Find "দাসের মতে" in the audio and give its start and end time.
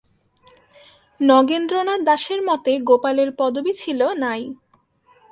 2.01-2.71